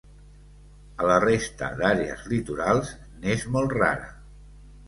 A 1.03 1.09
la 1.11 1.17
resta 1.23 1.69
d'àrees 1.81 2.25
litorals 2.31 2.95
n'és 3.27 3.47
molt 3.59 3.77
rara. 3.83 4.13